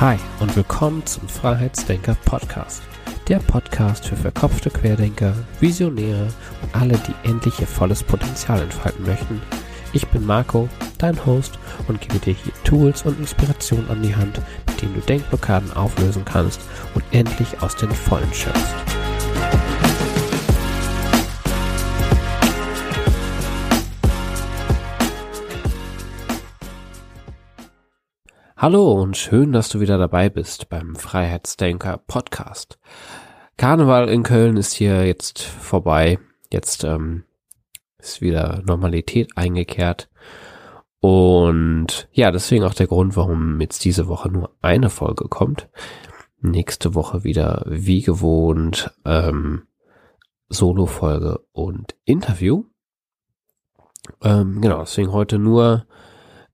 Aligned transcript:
Hi 0.00 0.16
und 0.38 0.54
willkommen 0.54 1.04
zum 1.06 1.28
Freiheitsdenker 1.28 2.16
Podcast. 2.24 2.82
Der 3.26 3.40
Podcast 3.40 4.06
für 4.06 4.14
verkopfte 4.14 4.70
Querdenker, 4.70 5.34
Visionäre 5.58 6.28
und 6.62 6.72
alle, 6.72 6.96
die 6.98 7.28
endlich 7.28 7.58
ihr 7.58 7.66
volles 7.66 8.04
Potenzial 8.04 8.62
entfalten 8.62 9.04
möchten. 9.04 9.42
Ich 9.92 10.06
bin 10.06 10.24
Marco, 10.24 10.68
dein 10.98 11.26
Host 11.26 11.58
und 11.88 12.00
gebe 12.00 12.20
dir 12.20 12.34
hier 12.34 12.52
Tools 12.62 13.02
und 13.02 13.18
Inspirationen 13.18 13.90
an 13.90 14.00
die 14.00 14.14
Hand, 14.14 14.40
mit 14.68 14.80
denen 14.80 14.94
du 14.94 15.00
Denkblockaden 15.00 15.72
auflösen 15.72 16.24
kannst 16.24 16.60
und 16.94 17.02
endlich 17.10 17.60
aus 17.60 17.74
den 17.74 17.90
Vollen 17.90 18.32
schöpfst. 18.32 18.97
Hallo 28.60 29.00
und 29.00 29.16
schön, 29.16 29.52
dass 29.52 29.68
du 29.68 29.78
wieder 29.78 29.98
dabei 29.98 30.28
bist 30.28 30.68
beim 30.68 30.96
Freiheitsdenker 30.96 31.96
Podcast. 31.96 32.80
Karneval 33.56 34.08
in 34.08 34.24
Köln 34.24 34.56
ist 34.56 34.72
hier 34.72 35.06
jetzt 35.06 35.42
vorbei. 35.42 36.18
Jetzt 36.50 36.82
ähm, 36.82 37.22
ist 37.98 38.20
wieder 38.20 38.60
Normalität 38.66 39.30
eingekehrt. 39.36 40.10
Und 40.98 42.08
ja, 42.10 42.32
deswegen 42.32 42.64
auch 42.64 42.74
der 42.74 42.88
Grund, 42.88 43.14
warum 43.14 43.60
jetzt 43.60 43.84
diese 43.84 44.08
Woche 44.08 44.28
nur 44.28 44.50
eine 44.60 44.90
Folge 44.90 45.28
kommt. 45.28 45.68
Nächste 46.40 46.96
Woche 46.96 47.22
wieder 47.22 47.62
wie 47.64 48.02
gewohnt 48.02 48.92
ähm, 49.04 49.68
Solo-Folge 50.48 51.44
und 51.52 51.94
Interview. 52.04 52.64
Ähm, 54.20 54.60
genau, 54.60 54.80
deswegen 54.80 55.12
heute 55.12 55.38
nur 55.38 55.86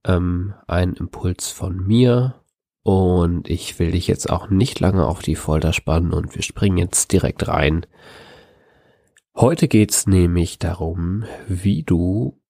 ähm, 0.04 0.54
ein 0.66 0.94
Impuls 0.94 1.50
von 1.50 1.76
mir 1.86 2.42
und 2.82 3.48
ich 3.48 3.78
will 3.78 3.92
dich 3.92 4.06
jetzt 4.06 4.28
auch 4.28 4.50
nicht 4.50 4.80
lange 4.80 5.06
auf 5.06 5.22
die 5.22 5.36
Folter 5.36 5.72
spannen 5.72 6.12
und 6.12 6.34
wir 6.34 6.42
springen 6.42 6.76
jetzt 6.76 7.12
direkt 7.12 7.48
rein. 7.48 7.86
Heute 9.34 9.68
geht's 9.68 10.06
nämlich 10.06 10.58
darum, 10.58 11.24
wie 11.48 11.82
du 11.82 12.40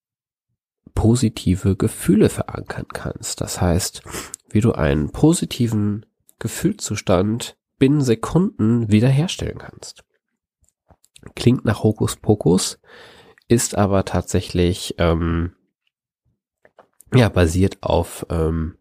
positive 0.94 1.76
Gefühle 1.76 2.28
verankern 2.28 2.86
kannst. 2.92 3.40
Das 3.40 3.60
heißt, 3.60 4.02
wie 4.50 4.60
du 4.60 4.72
einen 4.72 5.10
positiven 5.10 6.04
Gefühlszustand 6.38 7.56
binnen 7.78 8.00
Sekunden 8.00 8.90
wiederherstellen 8.90 9.58
kannst. 9.58 10.04
Klingt 11.34 11.64
nach 11.64 11.82
Hokuspokus, 11.82 12.80
ist 13.48 13.76
aber 13.76 14.04
tatsächlich 14.04 14.94
ähm, 14.98 15.54
ja, 17.14 17.28
basiert 17.28 17.78
auf 17.82 18.26
ähm, 18.30 18.76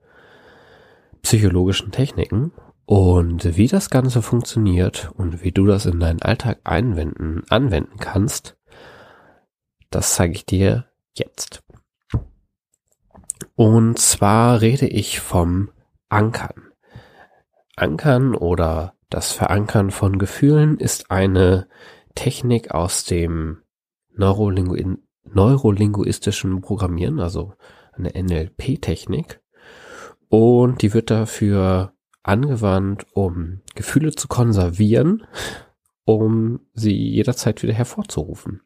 psychologischen 1.21 1.91
Techniken 1.91 2.51
und 2.85 3.57
wie 3.57 3.67
das 3.67 3.89
Ganze 3.89 4.21
funktioniert 4.21 5.11
und 5.15 5.43
wie 5.43 5.51
du 5.51 5.65
das 5.65 5.85
in 5.85 5.99
deinen 5.99 6.21
Alltag 6.21 6.59
einwenden, 6.63 7.43
anwenden 7.49 7.97
kannst, 7.97 8.57
das 9.89 10.15
zeige 10.15 10.33
ich 10.33 10.45
dir 10.45 10.85
jetzt. 11.13 11.63
Und 13.55 13.99
zwar 13.99 14.61
rede 14.61 14.87
ich 14.87 15.19
vom 15.19 15.69
Ankern. 16.09 16.71
Ankern 17.75 18.35
oder 18.35 18.95
das 19.09 19.31
Verankern 19.31 19.91
von 19.91 20.17
Gefühlen 20.17 20.77
ist 20.77 21.11
eine 21.11 21.67
Technik 22.15 22.71
aus 22.71 23.05
dem 23.05 23.59
Neurolingu 24.15 24.75
neurolinguistischen 25.25 26.61
Programmieren, 26.61 27.19
also 27.19 27.53
eine 27.95 28.09
NLP-Technik. 28.09 29.41
Und 30.29 30.81
die 30.81 30.93
wird 30.93 31.11
dafür 31.11 31.93
angewandt, 32.23 33.05
um 33.13 33.61
Gefühle 33.75 34.13
zu 34.13 34.27
konservieren, 34.27 35.25
um 36.05 36.61
sie 36.73 36.95
jederzeit 36.95 37.61
wieder 37.63 37.73
hervorzurufen. 37.73 38.61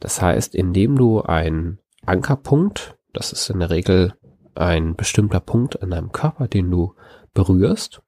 Das 0.00 0.22
heißt, 0.22 0.54
indem 0.54 0.96
du 0.96 1.20
einen 1.22 1.78
Ankerpunkt, 2.04 2.96
das 3.12 3.32
ist 3.32 3.50
in 3.50 3.60
der 3.60 3.70
Regel 3.70 4.14
ein 4.54 4.96
bestimmter 4.96 5.40
Punkt 5.40 5.82
an 5.82 5.90
deinem 5.90 6.12
Körper, 6.12 6.48
den 6.48 6.70
du 6.70 6.94
berührst, 7.34 8.02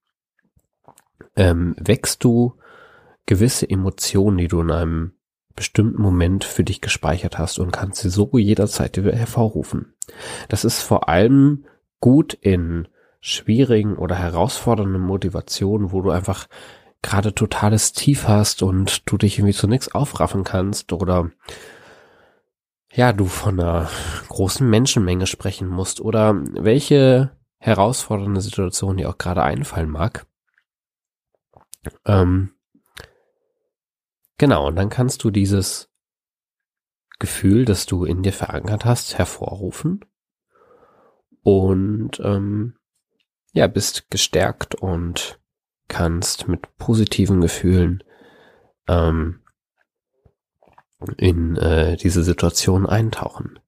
ähm, 1.37 1.75
wächst 1.79 2.25
du 2.25 2.55
gewisse 3.27 3.69
Emotionen, 3.69 4.39
die 4.39 4.49
du 4.49 4.61
in 4.61 4.71
einem 4.71 5.13
bestimmten 5.57 6.03
Moment 6.03 6.45
für 6.45 6.65
dich 6.65 6.81
gespeichert 6.81 7.39
hast 7.39 7.59
und 7.59 7.71
kannst 7.71 8.03
sie 8.03 8.11
so 8.11 8.31
jederzeit 8.37 8.97
wieder 8.97 9.15
hervorrufen. 9.15 9.94
Das 10.48 10.65
ist 10.65 10.82
vor 10.82 11.09
allem 11.09 11.65
gut 12.00 12.34
in 12.34 12.88
schwierigen 13.20 13.97
oder 13.97 14.16
herausfordernden 14.16 15.00
Motivationen, 15.00 15.92
wo 15.92 16.03
du 16.03 16.10
einfach 16.10 16.47
gerade 17.03 17.34
totales 17.34 17.92
Tief 17.92 18.28
hast 18.28 18.62
und 18.62 19.10
du 19.10 19.16
dich 19.16 19.38
irgendwie 19.38 19.54
zu 19.54 19.66
nichts 19.66 19.94
aufraffen 19.94 20.44
kannst 20.44 20.92
oder 20.92 21.31
ja, 22.92 23.12
du 23.12 23.26
von 23.26 23.59
einer 23.59 23.91
großen 24.28 24.69
Menschenmenge 24.69 25.26
sprechen 25.26 25.69
musst 25.69 26.00
oder 26.00 26.34
welche 26.53 27.36
herausfordernde 27.59 28.41
Situation 28.41 28.98
dir 28.98 29.09
auch 29.09 29.19
gerade 29.19 29.42
einfallen 29.42 29.91
mag. 29.91 30.26
Ähm, 32.06 32.54
Genau, 34.38 34.66
und 34.66 34.76
dann 34.76 34.88
kannst 34.88 35.22
du 35.25 35.31
dieses 35.31 35.91
Gefühl, 37.19 37.65
das 37.65 37.87
du 37.87 38.05
in 38.05 38.23
dir 38.23 38.33
verankert 38.33 38.85
hast, 38.85 39.19
hervorrufen 39.19 40.05
und 41.43 42.21
ähm, 42.21 42.75
ja, 43.53 43.67
bist 43.69 44.11
gestärkt 44.11 44.75
und 44.75 45.39
kannst 45.89 46.49
mit 46.49 46.77
positiven 46.77 47.41
Gefühlen 47.41 48.03
ähm, 48.89 49.41
in 51.19 51.57
äh, 51.57 51.97
diese 51.97 52.23
Situation 52.23 52.87
eintauchen. 52.87 53.59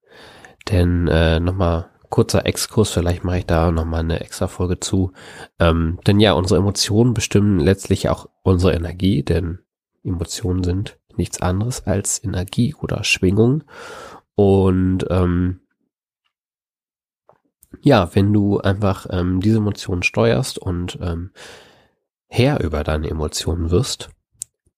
Denn 0.69 1.07
äh, 1.07 1.39
nochmal 1.39 1.89
kurzer 2.09 2.45
Exkurs, 2.45 2.91
vielleicht 2.91 3.23
mache 3.23 3.39
ich 3.39 3.45
da 3.45 3.71
nochmal 3.71 4.01
eine 4.01 4.19
extra 4.19 4.47
Folge 4.47 4.79
zu. 4.79 5.13
Ähm, 5.59 5.99
denn 6.07 6.19
ja, 6.19 6.33
unsere 6.33 6.59
Emotionen 6.59 7.13
bestimmen 7.13 7.59
letztlich 7.59 8.09
auch 8.09 8.27
unsere 8.43 8.73
Energie, 8.73 9.23
denn 9.23 9.59
Emotionen 10.03 10.63
sind 10.63 10.96
nichts 11.17 11.41
anderes 11.41 11.85
als 11.85 12.23
Energie 12.23 12.75
oder 12.75 13.03
Schwingung. 13.03 13.63
Und 14.35 15.05
ähm, 15.09 15.61
ja, 17.81 18.13
wenn 18.15 18.33
du 18.33 18.59
einfach 18.59 19.07
ähm, 19.09 19.39
diese 19.39 19.57
Emotionen 19.57 20.03
steuerst 20.03 20.57
und 20.57 20.97
ähm, 21.01 21.31
Herr 22.27 22.61
über 22.61 22.83
deine 22.83 23.09
Emotionen 23.09 23.71
wirst, 23.71 24.09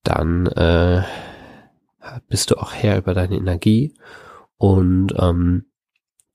dann 0.03 0.47
äh, 0.47 1.03
bist 2.27 2.51
du 2.51 2.55
auch 2.57 2.73
Herr 2.73 2.97
über 2.97 3.13
deine 3.13 3.35
Energie 3.35 3.93
und 4.57 5.13
ähm, 5.17 5.65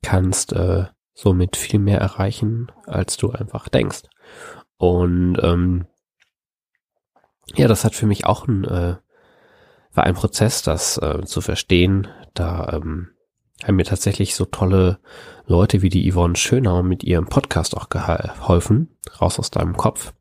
kannst 0.02 0.52
äh, 0.52 0.86
somit 1.14 1.56
viel 1.56 1.78
mehr 1.78 2.00
erreichen, 2.00 2.70
als 2.86 3.16
du 3.16 3.30
einfach 3.30 3.68
denkst. 3.68 4.02
Und 4.76 5.38
ähm, 5.42 5.86
ja, 7.54 7.68
das 7.68 7.84
hat 7.84 7.94
für 7.94 8.06
mich 8.06 8.26
auch 8.26 8.48
ein, 8.48 8.64
äh, 8.64 8.96
war 9.94 10.04
ein 10.04 10.14
Prozess, 10.14 10.62
das 10.62 10.98
äh, 10.98 11.22
zu 11.24 11.40
verstehen. 11.40 12.08
Da 12.34 12.72
ähm, 12.74 13.08
haben 13.62 13.76
mir 13.76 13.84
tatsächlich 13.84 14.34
so 14.34 14.44
tolle 14.44 14.98
Leute 15.46 15.82
wie 15.82 15.88
die 15.88 16.10
Yvonne 16.10 16.36
Schönau 16.36 16.82
mit 16.82 17.04
ihrem 17.04 17.26
Podcast 17.26 17.76
auch 17.76 17.88
geholfen. 17.88 18.96
Raus 19.20 19.38
aus 19.38 19.50
deinem 19.50 19.76
Kopf. 19.76 20.12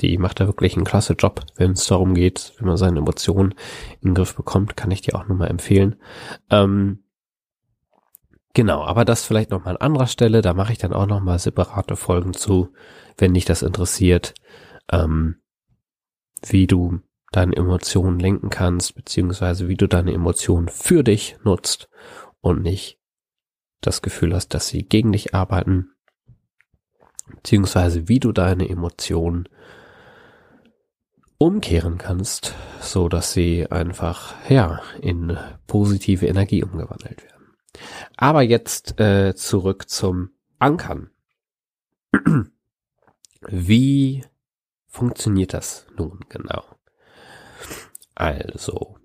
Die 0.00 0.18
macht 0.18 0.40
da 0.40 0.46
wirklich 0.46 0.76
einen 0.76 0.84
klasse 0.84 1.14
Job, 1.14 1.42
wenn 1.56 1.72
es 1.72 1.86
darum 1.86 2.14
geht, 2.14 2.54
wenn 2.58 2.66
man 2.66 2.76
seine 2.76 2.98
Emotionen 2.98 3.54
in 4.00 4.10
den 4.10 4.14
Griff 4.14 4.34
bekommt, 4.34 4.76
kann 4.76 4.90
ich 4.90 5.00
dir 5.00 5.14
auch 5.14 5.28
nochmal 5.28 5.48
empfehlen. 5.48 5.96
Ähm, 6.50 7.04
genau, 8.52 8.82
aber 8.82 9.04
das 9.04 9.24
vielleicht 9.24 9.50
nochmal 9.50 9.76
an 9.76 9.82
anderer 9.82 10.08
Stelle. 10.08 10.42
Da 10.42 10.54
mache 10.54 10.72
ich 10.72 10.78
dann 10.78 10.92
auch 10.92 11.06
nochmal 11.06 11.38
separate 11.38 11.94
Folgen 11.94 12.32
zu, 12.32 12.72
wenn 13.16 13.34
dich 13.34 13.44
das 13.44 13.62
interessiert. 13.62 14.34
Ähm, 14.90 15.36
wie 16.44 16.66
du 16.66 17.00
deine 17.32 17.56
Emotionen 17.56 18.18
lenken 18.18 18.50
kannst, 18.50 18.94
beziehungsweise 18.94 19.68
wie 19.68 19.76
du 19.76 19.88
deine 19.88 20.12
Emotionen 20.12 20.68
für 20.68 21.02
dich 21.02 21.36
nutzt 21.42 21.88
und 22.40 22.62
nicht 22.62 22.98
das 23.80 24.02
Gefühl 24.02 24.34
hast, 24.34 24.54
dass 24.54 24.68
sie 24.68 24.84
gegen 24.84 25.12
dich 25.12 25.34
arbeiten, 25.34 25.90
beziehungsweise 27.34 28.08
wie 28.08 28.20
du 28.20 28.32
deine 28.32 28.68
Emotionen 28.68 29.48
umkehren 31.38 31.98
kannst, 31.98 32.54
so 32.80 33.08
dass 33.08 33.32
sie 33.32 33.68
einfach, 33.68 34.34
ja, 34.48 34.80
in 35.00 35.36
positive 35.66 36.26
Energie 36.26 36.62
umgewandelt 36.62 37.24
werden. 37.24 37.56
Aber 38.16 38.42
jetzt 38.42 39.00
äh, 39.00 39.34
zurück 39.34 39.88
zum 39.88 40.30
Ankern. 40.58 41.10
Wie 43.48 44.24
funktioniert 44.86 45.54
das 45.54 45.86
nun 45.96 46.20
genau? 46.28 46.62
Also, 48.14 48.98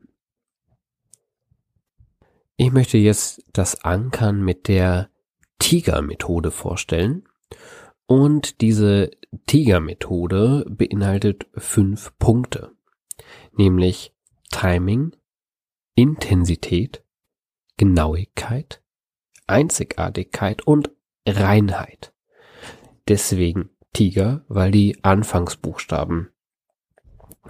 ich 2.56 2.72
möchte 2.72 2.98
jetzt 2.98 3.44
das 3.54 3.84
Ankern 3.84 4.44
mit 4.44 4.68
der 4.68 5.10
Tiger-Methode 5.60 6.52
vorstellen. 6.52 7.28
Und 8.06 8.62
diese 8.62 9.12
Tiger-Methode 9.48 10.66
beinhaltet 10.70 11.48
fünf 11.56 12.18
Punkte, 12.18 12.72
nämlich 13.52 14.14
Timing, 14.50 15.16
Intensität, 15.94 17.04
Genauigkeit, 17.76 18.82
Einzigartigkeit 19.46 20.66
und 20.66 20.90
Reinheit. 21.28 22.14
Deswegen 23.08 23.70
Tiger, 23.94 24.46
weil 24.48 24.72
die 24.72 25.04
Anfangsbuchstaben, 25.04 26.30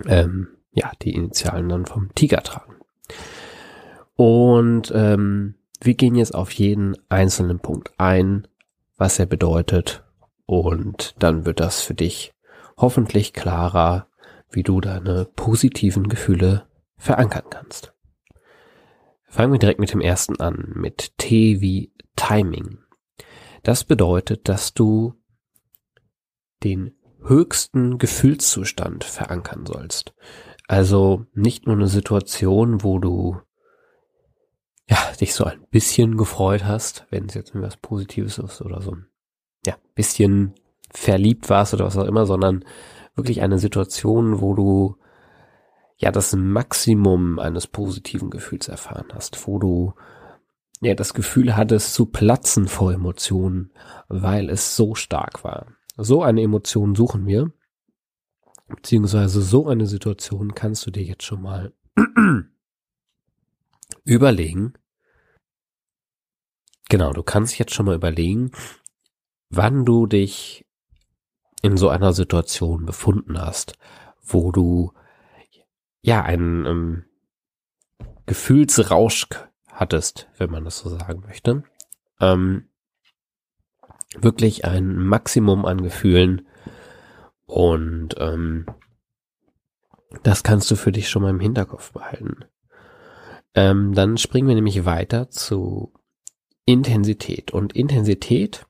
ähm, 0.05 0.56
ja, 0.77 0.91
die 1.01 1.13
Initialen 1.13 1.69
dann 1.69 1.85
vom 1.87 2.13
Tiger 2.13 2.43
tragen. 2.43 2.75
Und 4.15 4.91
ähm, 4.93 5.55
wir 5.81 5.95
gehen 5.95 6.15
jetzt 6.15 6.35
auf 6.35 6.51
jeden 6.51 6.95
einzelnen 7.09 7.59
Punkt 7.59 7.91
ein, 7.97 8.47
was 8.95 9.17
er 9.17 9.25
bedeutet 9.25 10.03
und 10.45 11.15
dann 11.19 11.45
wird 11.45 11.59
das 11.59 11.81
für 11.81 11.95
dich 11.95 12.33
hoffentlich 12.77 13.33
klarer, 13.33 14.07
wie 14.51 14.63
du 14.63 14.79
deine 14.79 15.25
positiven 15.35 16.09
Gefühle 16.09 16.67
verankern 16.95 17.45
kannst. 17.49 17.93
Fangen 19.25 19.51
wir 19.51 19.59
direkt 19.59 19.79
mit 19.79 19.91
dem 19.91 20.01
ersten 20.01 20.39
an, 20.39 20.73
mit 20.75 21.17
T 21.17 21.59
wie 21.59 21.91
Timing. 22.15 22.79
Das 23.63 23.83
bedeutet, 23.83 24.47
dass 24.47 24.73
du 24.73 25.15
den 26.63 26.95
höchsten 27.23 27.97
Gefühlszustand 27.97 29.03
verankern 29.03 29.65
sollst. 29.65 30.13
Also 30.67 31.25
nicht 31.33 31.65
nur 31.65 31.75
eine 31.75 31.87
Situation, 31.87 32.83
wo 32.83 32.99
du 32.99 33.37
ja, 34.89 34.97
dich 35.19 35.33
so 35.33 35.45
ein 35.45 35.65
bisschen 35.69 36.17
gefreut 36.17 36.65
hast, 36.65 37.05
wenn 37.09 37.25
es 37.25 37.33
jetzt 37.33 37.53
was 37.55 37.77
Positives 37.77 38.37
ist 38.37 38.61
oder 38.61 38.81
so 38.81 38.95
ja, 39.65 39.75
bisschen 39.95 40.53
verliebt 40.91 41.49
warst 41.49 41.73
oder 41.73 41.85
was 41.85 41.97
auch 41.97 42.05
immer, 42.05 42.25
sondern 42.25 42.63
wirklich 43.15 43.41
eine 43.41 43.59
Situation, 43.59 44.41
wo 44.41 44.53
du 44.53 44.97
ja 45.97 46.11
das 46.11 46.35
Maximum 46.35 47.39
eines 47.39 47.67
positiven 47.67 48.29
Gefühls 48.29 48.67
erfahren 48.67 49.07
hast, 49.13 49.47
wo 49.47 49.59
du 49.59 49.93
ja 50.79 50.93
das 50.93 51.13
Gefühl 51.13 51.55
hattest 51.57 51.93
zu 51.93 52.05
platzen 52.05 52.67
vor 52.67 52.93
Emotionen, 52.93 53.71
weil 54.07 54.49
es 54.49 54.75
so 54.75 54.95
stark 54.95 55.43
war. 55.43 55.67
So 55.97 56.21
eine 56.21 56.43
Emotion 56.43 56.95
suchen 56.95 57.25
wir, 57.25 57.51
beziehungsweise 58.67 59.41
so 59.41 59.67
eine 59.67 59.87
Situation 59.87 60.53
kannst 60.53 60.85
du 60.85 60.91
dir 60.91 61.03
jetzt 61.03 61.23
schon 61.23 61.41
mal 61.41 61.73
überlegen. 64.03 64.73
Genau, 66.89 67.11
du 67.11 67.23
kannst 67.23 67.57
jetzt 67.59 67.73
schon 67.73 67.85
mal 67.85 67.95
überlegen, 67.95 68.51
wann 69.49 69.85
du 69.85 70.05
dich 70.07 70.65
in 71.61 71.77
so 71.77 71.89
einer 71.89 72.13
Situation 72.13 72.85
befunden 72.85 73.39
hast, 73.39 73.77
wo 74.21 74.51
du 74.51 74.93
ja 76.01 76.23
einen 76.23 76.65
ähm, 76.65 77.05
Gefühlsrausch 78.25 79.27
hattest, 79.67 80.29
wenn 80.37 80.51
man 80.51 80.63
das 80.65 80.79
so 80.79 80.89
sagen 80.89 81.21
möchte. 81.25 81.63
Ähm, 82.19 82.69
wirklich 84.17 84.65
ein 84.65 84.97
Maximum 84.97 85.65
an 85.65 85.81
Gefühlen 85.81 86.47
und 87.47 88.15
ähm, 88.19 88.67
das 90.23 90.43
kannst 90.43 90.69
du 90.69 90.75
für 90.75 90.91
dich 90.91 91.09
schon 91.09 91.23
mal 91.23 91.31
im 91.31 91.39
Hinterkopf 91.39 91.91
behalten. 91.93 92.45
Ähm, 93.55 93.93
dann 93.93 94.17
springen 94.17 94.47
wir 94.47 94.55
nämlich 94.55 94.85
weiter 94.85 95.29
zu 95.29 95.93
Intensität 96.65 97.51
und 97.51 97.73
Intensität 97.73 98.65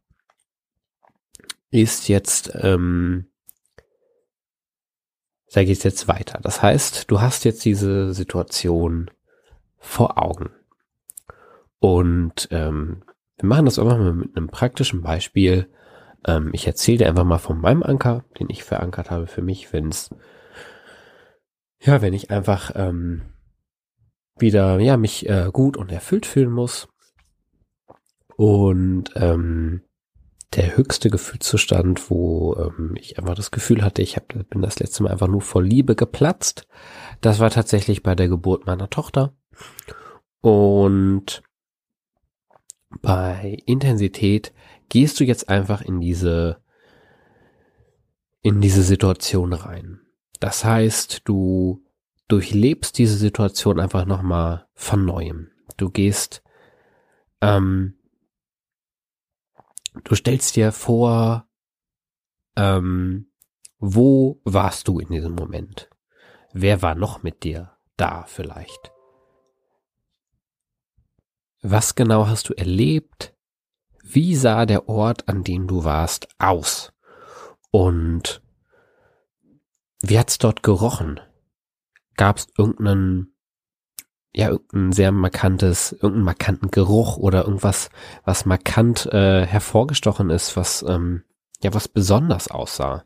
ist 1.72 2.08
jetzt, 2.08 2.52
ähm, 2.56 3.28
sage 5.48 5.72
ich 5.72 5.84
jetzt 5.84 6.08
weiter. 6.08 6.40
Das 6.42 6.62
heißt, 6.62 7.12
du 7.12 7.20
hast 7.20 7.44
jetzt 7.44 7.66
diese 7.66 8.14
Situation 8.14 9.12
vor 9.78 10.18
Augen. 10.18 10.52
Und 11.80 12.48
ähm, 12.52 13.04
wir 13.38 13.48
machen 13.48 13.66
das 13.66 13.80
einfach 13.80 13.98
mal 13.98 14.14
mit 14.14 14.36
einem 14.36 14.48
praktischen 14.48 15.02
Beispiel. 15.02 15.70
Ähm, 16.26 16.52
ich 16.54 16.68
erzähle 16.68 17.00
dir 17.00 17.08
einfach 17.08 17.24
mal 17.24 17.38
von 17.38 17.60
meinem 17.60 17.84
Anker, 17.84 18.26
den 18.40 18.50
ich 18.50 18.64
verankert 18.64 19.12
habe 19.12 19.28
für 19.28 19.42
mich, 19.42 19.72
wenn 19.74 19.90
es, 19.90 20.10
ja, 21.80 22.02
wenn 22.02 22.14
ich 22.14 22.32
einfach 22.32 22.72
ähm, 22.76 23.22
wieder, 24.38 24.80
ja, 24.80 24.98
mich 24.98 25.28
äh, 25.30 25.50
gut 25.52 25.78
und 25.78 25.92
erfüllt 25.92 26.26
fühlen 26.26 26.52
muss. 26.52 26.88
Und 28.36 29.12
ähm, 29.16 29.82
der 30.54 30.78
höchste 30.78 31.10
Gefühlszustand, 31.10 32.10
wo 32.10 32.56
ähm, 32.56 32.96
ich 32.96 33.20
einfach 33.20 33.36
das 33.36 33.52
Gefühl 33.52 33.84
hatte, 33.84 34.02
ich 34.02 34.16
hab, 34.16 34.28
bin 34.28 34.62
das 34.62 34.80
letzte 34.80 35.04
Mal 35.04 35.12
einfach 35.12 35.28
nur 35.28 35.42
vor 35.42 35.62
Liebe 35.62 35.96
geplatzt. 35.96 36.68
Das 37.22 37.40
war 37.40 37.50
tatsächlich 37.50 38.04
bei 38.04 38.16
der 38.16 38.28
Geburt 38.28 38.66
meiner 38.66 38.90
Tochter. 38.90 39.36
Und 40.42 41.44
bei 43.02 43.58
Intensität 43.66 44.54
gehst 44.90 45.20
du 45.20 45.24
jetzt 45.24 45.50
einfach 45.50 45.82
in 45.82 46.00
diese 46.00 46.62
in 48.42 48.62
diese 48.62 48.84
Situation 48.84 49.52
rein. 49.54 50.00
Das 50.40 50.64
heißt, 50.64 51.22
du 51.26 51.84
durchlebst 52.28 52.98
diese 52.98 53.18
Situation 53.18 53.80
einfach 53.80 54.06
nochmal 54.06 54.68
von 54.74 55.04
neuem. 55.06 55.52
Du 55.76 55.90
gehst 55.90 56.44
ähm, 57.42 57.98
du 60.04 60.16
stellst 60.16 60.56
dir 60.56 60.72
vor, 60.72 61.48
ähm, 62.56 63.32
wo 63.80 64.42
warst 64.44 64.88
du 64.88 65.00
in 65.00 65.10
diesem 65.10 65.34
Moment? 65.34 65.90
Wer 66.54 66.82
war 66.82 66.96
noch 66.96 67.24
mit 67.24 67.44
dir 67.44 67.78
da 67.96 68.24
vielleicht? 68.24 68.92
Was 71.62 71.96
genau 71.96 72.28
hast 72.28 72.50
du 72.50 72.54
erlebt? 72.54 73.36
Wie 74.10 74.36
sah 74.36 74.66
der 74.66 74.88
Ort, 74.88 75.28
an 75.28 75.44
dem 75.44 75.68
du 75.68 75.84
warst, 75.84 76.28
aus? 76.40 76.94
Und 77.72 78.42
wie 80.02 80.18
hat's 80.18 80.38
dort 80.38 80.64
gerochen? 80.64 81.20
Gab 82.16 82.38
es 82.38 82.48
irgendeinen 82.58 83.34
ja, 84.38 84.50
irgendein 84.50 84.92
sehr 84.92 85.12
markantes, 85.12 85.94
irgendeinen 85.94 86.26
markanten 86.26 86.70
Geruch 86.70 87.18
oder 87.18 87.46
irgendwas, 87.46 87.90
was 88.24 88.46
markant 88.46 89.08
äh, 89.08 89.44
hervorgestochen 89.46 90.30
ist, 90.30 90.56
was 90.56 90.86
ähm, 90.88 91.24
ja 91.64 91.74
was 91.74 91.88
besonders 91.88 92.52
aussah. 92.52 93.04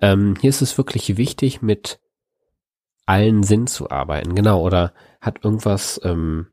Ähm, 0.00 0.34
hier 0.40 0.48
ist 0.48 0.62
es 0.62 0.78
wirklich 0.78 1.18
wichtig, 1.18 1.60
mit 1.60 2.00
allen 3.04 3.42
Sinn 3.42 3.66
zu 3.66 3.90
arbeiten, 3.90 4.34
genau, 4.34 4.62
oder 4.62 4.94
hat 5.20 5.44
irgendwas, 5.44 6.00
ähm, 6.04 6.46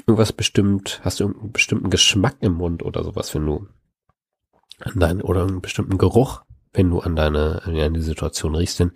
irgendwas 0.00 0.32
bestimmt, 0.32 1.00
hast 1.02 1.20
du 1.20 1.24
irgendeinen 1.24 1.52
bestimmten 1.52 1.90
Geschmack 1.90 2.36
im 2.40 2.54
Mund 2.54 2.82
oder 2.82 3.04
sowas, 3.04 3.34
wenn 3.34 3.46
du 3.46 3.66
an 4.80 5.00
deinen, 5.00 5.22
oder 5.22 5.42
einen 5.42 5.60
bestimmten 5.60 5.98
Geruch, 5.98 6.42
wenn 6.72 6.90
du 6.90 7.00
an 7.00 7.16
deine, 7.16 7.62
an 7.64 7.94
die 7.94 8.02
Situation 8.02 8.54
riechst, 8.54 8.80
denn 8.80 8.92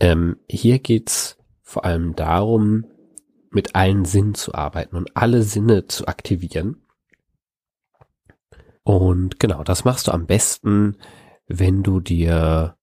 ähm, 0.00 0.36
hier 0.48 0.80
geht's 0.80 1.38
vor 1.62 1.84
allem 1.84 2.14
darum, 2.14 2.86
mit 3.50 3.74
allen 3.74 4.04
Sinnen 4.04 4.34
zu 4.34 4.54
arbeiten 4.54 4.96
und 4.96 5.16
alle 5.16 5.42
Sinne 5.42 5.86
zu 5.86 6.06
aktivieren. 6.08 6.82
Und 8.82 9.38
genau, 9.38 9.62
das 9.64 9.84
machst 9.84 10.08
du 10.08 10.12
am 10.12 10.26
besten, 10.26 10.98
wenn 11.46 11.82
du 11.82 12.00
dir 12.00 12.76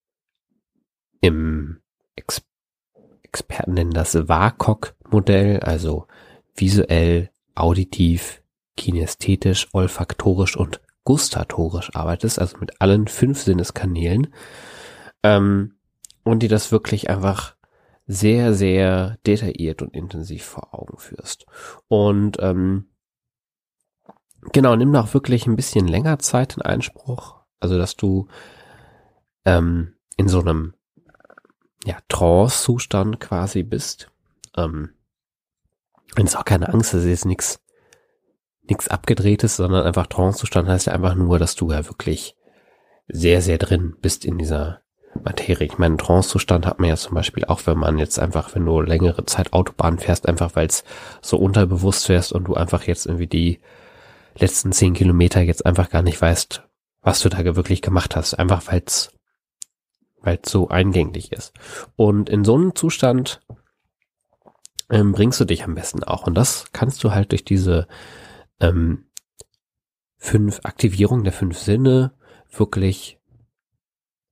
im 1.20 1.81
Ex 2.15 2.41
Experten 3.24 3.75
nennen 3.75 3.91
das 3.91 4.13
WAKOK-Modell, 4.27 5.62
also 5.62 6.08
visuell, 6.53 7.30
auditiv, 7.55 8.41
kinästhetisch, 8.77 9.67
olfaktorisch 9.74 10.58
und 10.58 10.81
gustatorisch 11.03 11.96
arbeitest, 11.96 12.39
also 12.39 12.58
mit 12.58 12.79
allen 12.81 13.08
fünf 13.08 13.41
Sinneskanälen, 13.41 14.34
ähm, 15.24 15.75
und 16.24 16.39
die 16.43 16.48
das 16.48 16.72
wirklich 16.72 17.10
einfach 17.10 17.55
sehr, 18.08 18.53
sehr 18.53 19.17
detailliert 19.25 19.81
und 19.81 19.96
intensiv 19.96 20.43
vor 20.43 20.74
Augen 20.74 20.98
führst. 20.98 21.46
Und 21.88 22.38
ähm, 22.39 22.89
genau, 24.51 24.75
nimm 24.75 24.96
auch 24.96 25.13
wirklich 25.13 25.48
ein 25.48 25.55
bisschen 25.55 25.88
länger 25.88 26.20
Zeit 26.20 26.58
in 26.58 26.62
Einspruch. 26.62 27.38
Also, 27.60 27.77
dass 27.77 27.96
du 27.96 28.27
ähm, 29.46 29.96
in 30.17 30.27
so 30.27 30.41
einem 30.41 30.74
ja, 31.86 31.98
Trance-Zustand 32.10 33.20
quasi 33.20 33.63
bist. 33.63 34.12
Ähm, 34.58 34.91
und 36.17 36.25
ist 36.25 36.35
auch 36.35 36.45
keine 36.45 36.73
Angst, 36.73 36.93
es 36.93 37.03
ist 37.03 37.09
jetzt 37.09 37.25
nichts 37.25 37.59
nichts 38.63 38.87
abgedrehtes, 38.87 39.57
sondern 39.57 39.85
einfach 39.85 40.07
Trance-Zustand 40.07 40.67
heißt 40.69 40.87
ja 40.87 40.93
einfach 40.93 41.15
nur, 41.15 41.39
dass 41.39 41.55
du 41.55 41.71
ja 41.71 41.85
wirklich 41.87 42.35
sehr, 43.07 43.41
sehr 43.41 43.57
drin 43.57 43.95
bist 44.01 44.23
in 44.23 44.37
dieser 44.37 44.81
Materie. 45.23 45.67
Ich 45.67 45.77
meine, 45.77 45.97
Trance-Zustand 45.97 46.65
hat 46.65 46.79
man 46.79 46.89
ja 46.89 46.95
zum 46.95 47.15
Beispiel 47.15 47.43
auch, 47.45 47.61
wenn 47.65 47.77
man 47.77 47.97
jetzt 47.97 48.17
einfach, 48.19 48.55
wenn 48.55 48.65
du 48.65 48.81
längere 48.81 49.25
Zeit 49.25 49.51
Autobahn 49.53 49.99
fährst, 49.99 50.27
einfach 50.27 50.55
weil 50.55 50.67
es 50.67 50.83
so 51.21 51.37
unterbewusst 51.37 52.05
fährst 52.05 52.31
und 52.31 52.45
du 52.45 52.53
einfach 52.53 52.83
jetzt 52.83 53.05
irgendwie 53.05 53.27
die 53.27 53.59
letzten 54.37 54.71
zehn 54.71 54.93
Kilometer 54.93 55.41
jetzt 55.41 55.65
einfach 55.65 55.89
gar 55.89 56.01
nicht 56.01 56.21
weißt, 56.21 56.63
was 57.01 57.19
du 57.19 57.29
da 57.29 57.43
wirklich 57.43 57.81
gemacht 57.81 58.15
hast, 58.15 58.35
einfach 58.35 58.63
weil 58.67 58.83
es 58.85 59.11
weil 60.23 60.39
es 60.41 60.51
so 60.51 60.69
eingänglich 60.69 61.31
ist. 61.31 61.51
Und 61.95 62.29
in 62.29 62.45
so 62.45 62.55
einem 62.55 62.75
Zustand 62.75 63.41
ähm, 64.91 65.13
bringst 65.13 65.39
du 65.39 65.45
dich 65.45 65.63
am 65.63 65.74
besten 65.74 66.03
auch. 66.03 66.27
Und 66.27 66.36
das 66.36 66.71
kannst 66.74 67.03
du 67.03 67.12
halt 67.12 67.31
durch 67.31 67.45
diese 67.45 67.88
ähm, 68.60 69.05
fünf 70.17 70.60
Aktivierung 70.63 71.24
der 71.24 71.33
fünf 71.33 71.57
Sinne 71.57 72.13
wirklich 72.51 73.19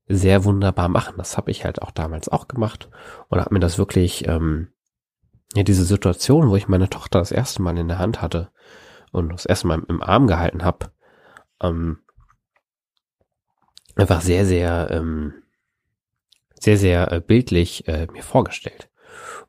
sehr 0.07 0.43
wunderbar 0.43 0.89
machen. 0.89 1.15
Das 1.17 1.37
habe 1.37 1.49
ich 1.49 1.63
halt 1.63 1.81
auch 1.81 1.91
damals 1.91 2.29
auch 2.29 2.47
gemacht 2.47 2.89
und 3.29 3.39
habe 3.39 3.53
mir 3.53 3.59
das 3.59 3.77
wirklich, 3.77 4.27
ähm, 4.27 4.67
ja, 5.55 5.63
diese 5.63 5.85
Situation, 5.85 6.49
wo 6.49 6.55
ich 6.55 6.67
meine 6.67 6.89
Tochter 6.89 7.19
das 7.19 7.31
erste 7.31 7.61
Mal 7.61 7.77
in 7.77 7.87
der 7.87 7.99
Hand 7.99 8.21
hatte 8.21 8.51
und 9.11 9.29
das 9.29 9.45
erste 9.45 9.67
Mal 9.67 9.81
im 9.87 10.03
Arm 10.03 10.27
gehalten 10.27 10.63
habe, 10.63 10.91
ähm, 11.61 11.99
einfach 13.95 14.21
sehr, 14.21 14.45
sehr, 14.45 14.89
ähm, 14.91 15.33
sehr, 16.59 16.77
sehr 16.77 17.11
äh, 17.11 17.21
bildlich 17.21 17.87
äh, 17.87 18.07
mir 18.11 18.23
vorgestellt 18.23 18.88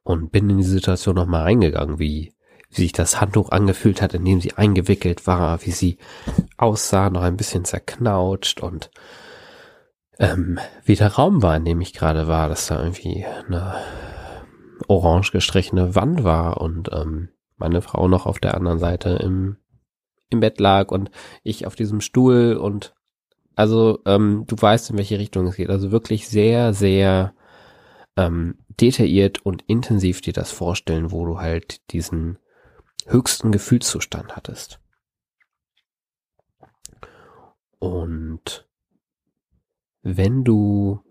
und 0.03 0.33
bin 0.33 0.49
in 0.51 0.59
die 0.59 0.65
Situation 0.65 1.15
nochmal 1.15 1.43
reingegangen, 1.43 1.99
wie, 1.99 2.33
wie 2.71 2.83
sich 2.83 2.93
das 2.93 3.21
Handtuch 3.21 3.51
angefühlt 3.51 4.03
hat, 4.03 4.15
in 4.15 4.25
dem 4.25 4.41
sie 4.41 4.55
eingewickelt 4.55 5.27
war, 5.27 5.65
wie 5.65 5.73
sie 5.73 5.99
aussah, 6.57 7.11
noch 7.11 7.23
ein 7.23 7.37
bisschen 7.37 7.65
zerknautscht 7.65 8.61
und 8.61 8.91
ähm, 10.19 10.59
wie 10.85 10.97
der 10.97 11.15
Raum 11.15 11.43
war, 11.43 11.57
in 11.57 11.65
dem 11.65 11.81
ich 11.81 11.95
gerade 11.95 12.29
war, 12.29 12.49
dass 12.49 12.67
da 12.67 12.83
irgendwie 12.83 13.25
eine 13.25 13.75
orange 14.87 15.33
gestrichene 15.33 15.95
Wand 15.95 16.25
war 16.25 16.61
und 16.61 16.91
ähm, 16.93 17.31
meine 17.57 17.83
Frau 17.83 18.09
noch 18.09 18.27
auf 18.27 18.39
der 18.39 18.55
anderen 18.55 18.79
Seite 18.79 19.11
im, 19.11 19.57
im 20.31 20.41
Bett 20.41 20.61
lag 20.61 20.91
und 20.91 21.11
ich 21.43 21.67
auf 21.67 21.75
diesem 21.75 22.01
Stuhl 22.01 22.57
und 22.57 22.95
also 23.57 23.99
ähm, 24.07 24.45
du 24.47 24.57
weißt, 24.59 24.91
in 24.91 24.97
welche 24.97 25.19
Richtung 25.19 25.47
es 25.47 25.57
geht. 25.57 25.69
Also 25.69 25.91
wirklich 25.91 26.29
sehr, 26.29 26.73
sehr 26.73 27.35
ähm, 28.17 28.59
detailliert 28.69 29.45
und 29.45 29.63
intensiv 29.63 30.21
dir 30.21 30.33
das 30.33 30.51
vorstellen, 30.51 31.11
wo 31.11 31.27
du 31.27 31.39
halt 31.39 31.91
diesen 31.93 32.39
höchsten 33.07 33.53
Gefühlszustand 33.53 34.37
hattest. 34.37 34.81
Und 37.79 38.69
wenn 40.03 40.45
du, 40.45 41.03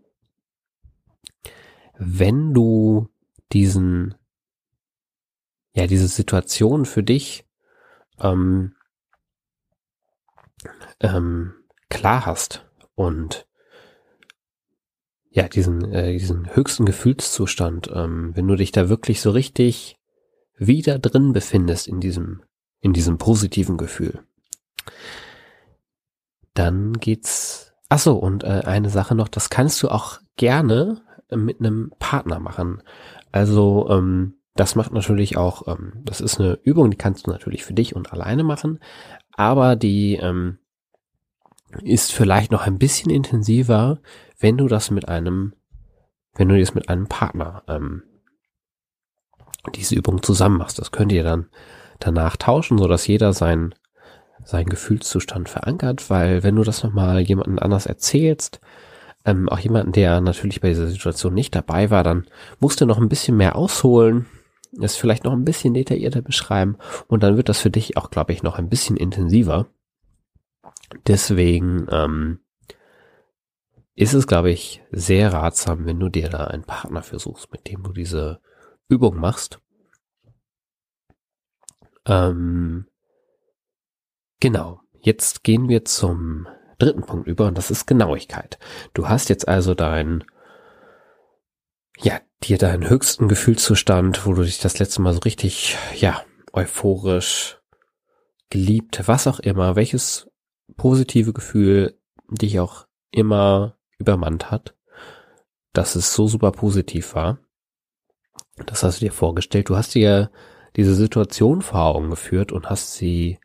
wenn 1.98 2.53
du 2.53 3.10
diesen, 3.51 4.15
ja, 5.74 5.88
diese 5.88 6.08
Situation 6.08 6.86
für 6.86 7.03
dich 7.03 7.48
ähm, 8.20 8.75
ähm, 11.00 11.53
klar 11.89 12.25
hast 12.25 12.70
und 12.96 13.49
ja, 15.29 15.48
diesen, 15.48 15.91
äh, 15.91 16.12
diesen 16.13 16.55
höchsten 16.55 16.86
Gefühlszustand, 16.86 17.89
ähm, 17.93 18.31
wenn 18.36 18.48
du 18.48 18.55
dich 18.55 18.71
da 18.71 18.89
wirklich 18.89 19.21
so 19.21 19.31
richtig 19.31 19.98
wieder 20.57 21.00
drin 21.00 21.33
befindest 21.33 21.88
in 21.88 22.00
diesem, 22.00 22.41
in 22.81 22.93
diesem 22.93 23.17
positiven 23.17 23.77
Gefühl, 23.77 24.19
dann 26.53 26.93
geht's. 26.93 27.74
Ach 27.89 28.00
so, 28.00 28.17
und 28.17 28.43
äh, 28.43 28.62
eine 28.65 28.89
Sache 28.89 29.15
noch, 29.15 29.27
das 29.27 29.50
kannst 29.50 29.81
du 29.81 29.89
auch 29.89 30.19
gerne 30.36 31.01
mit 31.31 31.59
einem 31.59 31.91
Partner 32.00 32.39
machen. 32.39 32.83
Also 33.31 33.88
ähm, 33.89 34.36
das 34.55 34.75
macht 34.75 34.91
natürlich 34.91 35.38
auch, 35.38 35.67
ähm, 35.67 35.93
das 36.03 36.21
ist 36.21 36.39
eine 36.39 36.59
Übung, 36.63 36.91
die 36.91 36.98
kannst 36.98 37.25
du 37.25 37.31
natürlich 37.31 37.63
für 37.63 37.74
dich 37.74 37.95
und 37.95 38.12
alleine 38.12 38.43
machen, 38.43 38.79
aber 39.31 39.75
die 39.75 40.15
ähm, 40.15 40.59
ist 41.83 42.11
vielleicht 42.11 42.51
noch 42.51 42.65
ein 42.65 42.77
bisschen 42.77 43.11
intensiver, 43.11 43.99
wenn 44.39 44.57
du 44.57 44.67
das 44.67 44.91
mit 44.91 45.07
einem, 45.07 45.53
wenn 46.35 46.49
du 46.49 46.59
das 46.59 46.73
mit 46.73 46.89
einem 46.89 47.07
Partner 47.07 47.63
ähm, 47.67 48.03
diese 49.75 49.95
Übung 49.95 50.23
zusammen 50.23 50.57
machst. 50.57 50.79
Das 50.79 50.91
könnt 50.91 51.11
ihr 51.11 51.23
dann 51.23 51.47
danach 51.99 52.38
tauschen, 52.38 52.77
so 52.77 52.88
dass 52.88 53.07
jeder 53.07 53.33
sein 53.33 53.75
sein 54.43 54.65
Gefühlszustand 54.65 55.49
verankert, 55.49 56.09
weil 56.09 56.43
wenn 56.43 56.55
du 56.55 56.63
das 56.63 56.83
nochmal 56.83 57.19
jemanden 57.19 57.59
anders 57.59 57.85
erzählst, 57.85 58.61
ähm, 59.25 59.49
auch 59.49 59.59
jemanden, 59.59 59.91
der 59.91 60.21
natürlich 60.21 60.61
bei 60.61 60.69
dieser 60.69 60.88
Situation 60.88 61.33
nicht 61.33 61.53
dabei 61.55 61.89
war, 61.89 62.03
dann 62.03 62.25
musst 62.59 62.81
du 62.81 62.85
noch 62.85 62.97
ein 62.97 63.09
bisschen 63.09 63.38
mehr 63.38 63.55
ausholen, 63.55 64.25
es 64.81 64.95
vielleicht 64.95 65.23
noch 65.23 65.33
ein 65.33 65.45
bisschen 65.45 65.73
detaillierter 65.73 66.21
beschreiben 66.21 66.77
und 67.07 67.21
dann 67.23 67.38
wird 67.38 67.49
das 67.49 67.59
für 67.59 67.69
dich 67.69 67.97
auch, 67.97 68.09
glaube 68.09 68.33
ich, 68.33 68.43
noch 68.43 68.57
ein 68.57 68.69
bisschen 68.69 68.97
intensiver. 68.97 69.67
Deswegen 71.08 71.88
ähm, 71.91 72.39
ist 73.96 74.13
es, 74.13 74.27
glaube 74.27 74.51
ich, 74.51 74.81
sehr 74.91 75.34
ratsam, 75.34 75.86
wenn 75.86 76.00
du 76.00 76.10
dir 76.10 76.29
da 76.29 76.46
einen 76.46 76.63
Partner 76.63 77.01
versuchst, 77.01 77.51
mit 77.51 77.67
dem 77.67 77.84
du 77.84 77.91
diese 77.91 78.39
Übung 78.88 79.17
machst. 79.17 79.60
Ähm, 82.05 82.88
genau. 84.39 84.81
Jetzt 85.01 85.43
gehen 85.43 85.69
wir 85.69 85.86
zum 85.86 86.48
dritten 86.77 87.03
Punkt 87.03 87.27
über 87.27 87.48
und 87.48 87.58
das 87.58 87.72
ist 87.72 87.88
Genauigkeit. 87.88 88.58
Du 88.93 89.08
hast 89.08 89.29
jetzt 89.29 89.48
also 89.48 89.74
dein, 89.75 90.24
ja, 91.98 92.19
dir 92.43 92.58
deinen 92.58 92.89
höchsten 92.89 93.27
Gefühlszustand, 93.27 94.25
wo 94.25 94.34
du 94.34 94.43
dich 94.43 94.60
das 94.60 94.79
letzte 94.79 95.01
Mal 95.01 95.13
so 95.13 95.19
richtig, 95.19 95.77
ja, 95.96 96.24
euphorisch 96.53 97.60
geliebt, 98.50 99.08
was 99.08 99.27
auch 99.27 99.39
immer, 99.39 99.75
welches 99.75 100.29
positive 100.75 101.33
Gefühl 101.33 101.99
dich 102.29 102.59
auch 102.59 102.88
immer 103.11 103.77
übermannt 103.97 104.51
hat, 104.51 104.75
dass 105.73 105.95
es 105.95 106.13
so 106.13 106.27
super 106.27 106.51
positiv 106.51 107.15
war. 107.15 107.39
Das 108.65 108.83
hast 108.83 109.01
du 109.01 109.05
dir 109.05 109.11
vorgestellt. 109.11 109.69
Du 109.69 109.75
hast 109.75 109.95
dir 109.95 110.31
diese 110.75 110.95
Situation 110.95 111.61
vor 111.61 111.81
Augen 111.81 112.09
geführt 112.09 112.51
und 112.51 112.69
hast 112.69 112.95
sie, 112.95 113.39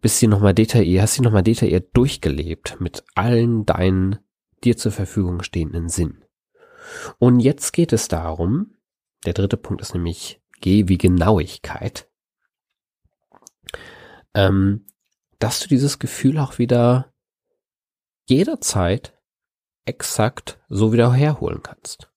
bist 0.00 0.18
sie 0.18 0.26
nochmal 0.26 0.54
detailliert, 0.54 1.02
hast 1.02 1.14
sie 1.14 1.22
nochmal 1.22 1.42
detailliert 1.42 1.96
durchgelebt 1.96 2.80
mit 2.80 3.04
allen 3.14 3.66
deinen 3.66 4.18
dir 4.64 4.76
zur 4.76 4.92
Verfügung 4.92 5.42
stehenden 5.42 5.88
Sinn. 5.88 6.24
Und 7.18 7.40
jetzt 7.40 7.72
geht 7.72 7.92
es 7.92 8.08
darum, 8.08 8.74
der 9.24 9.34
dritte 9.34 9.56
Punkt 9.56 9.82
ist 9.82 9.94
nämlich 9.94 10.40
G 10.60 10.88
wie 10.88 10.98
Genauigkeit, 10.98 12.08
ähm, 14.34 14.86
dass 15.42 15.58
du 15.58 15.68
dieses 15.68 15.98
Gefühl 15.98 16.38
auch 16.38 16.58
wieder 16.58 17.12
jederzeit 18.28 19.18
exakt 19.84 20.60
so 20.68 20.92
wieder 20.92 21.12
herholen 21.12 21.64
kannst. 21.64 22.12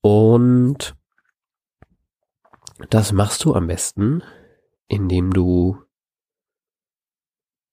Und 0.00 0.94
das 2.90 3.10
machst 3.10 3.44
du 3.44 3.52
am 3.54 3.66
besten, 3.66 4.22
indem 4.86 5.32
du 5.32 5.82